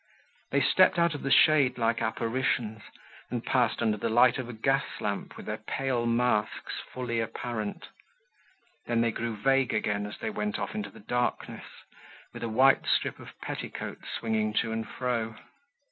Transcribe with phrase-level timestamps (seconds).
[0.49, 2.81] They stepped out of the shade like apparitions,
[3.29, 7.89] and passed under the light of a gas lamp with their pale masks fully apparent;
[8.87, 11.67] then they grew vague again as they went off into the darkness,
[12.33, 15.35] with a white strip of petticoat swinging to and fro.